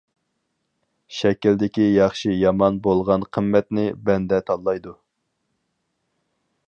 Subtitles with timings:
[1.17, 4.95] شەكىلدىكى ياخشى-يامان بولغان قىممەتنى بەندە تاللايدۇ.